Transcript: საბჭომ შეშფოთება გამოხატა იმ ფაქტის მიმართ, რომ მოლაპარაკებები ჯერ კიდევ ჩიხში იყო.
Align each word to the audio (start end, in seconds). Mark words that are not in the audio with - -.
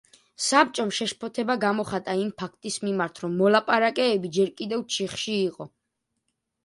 საბჭომ 0.43 0.93
შეშფოთება 0.99 1.55
გამოხატა 1.63 2.15
იმ 2.23 2.31
ფაქტის 2.43 2.79
მიმართ, 2.87 3.23
რომ 3.25 3.37
მოლაპარაკებები 3.45 4.33
ჯერ 4.39 4.51
კიდევ 4.63 4.85
ჩიხში 4.97 5.35
იყო. 5.45 5.73